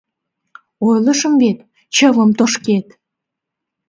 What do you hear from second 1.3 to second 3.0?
вет, чывым тошкет!